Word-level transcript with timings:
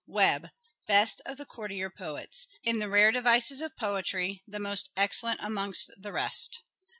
Webbe. 0.07 0.49
Best 0.87 1.21
of 1.27 1.37
the 1.37 1.45
courtier 1.45 1.91
poets. 1.91 2.47
In 2.63 2.79
the 2.79 2.89
rare 2.89 3.11
devices 3.11 3.61
of 3.61 3.77
poetry 3.77 4.41
the 4.47 4.57
most 4.57 4.89
excellent 4.97 5.39
amongst 5.43 5.91
the 5.95 6.11
rest. 6.11 6.63